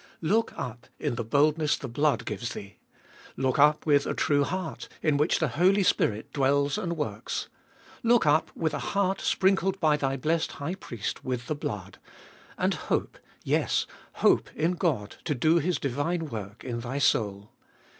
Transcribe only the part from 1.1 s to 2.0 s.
the boldness the